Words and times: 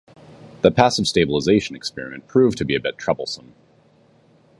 The 0.63 0.71
passive 0.71 1.05
stabilization 1.05 1.75
experiment 1.75 2.25
proved 2.27 2.57
to 2.57 2.65
be 2.65 2.73
a 2.73 2.79
bit 2.79 2.97
troublesome. 2.97 3.53